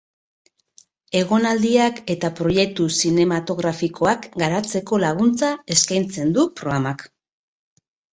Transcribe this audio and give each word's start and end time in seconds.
Egonaldiak 1.17 1.99
eta 2.13 2.31
proiektu 2.39 2.87
zinematografikoak 3.01 4.25
garatzeko 4.43 4.99
laguntza 5.05 5.51
eskaintzen 5.77 6.33
du 6.39 6.47
programak. 6.63 7.05